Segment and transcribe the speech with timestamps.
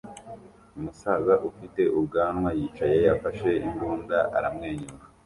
[0.77, 5.03] Umusaza ufite ubwanwa yicaye afashe imbunda aramwenyura